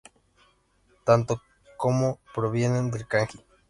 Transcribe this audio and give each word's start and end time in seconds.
Tanto 1.03 1.35
て 1.35 1.41
como 1.77 2.13
テ 2.15 2.19
provienen 2.33 2.89
del 2.89 3.05
kanji 3.07 3.37
天. 3.37 3.45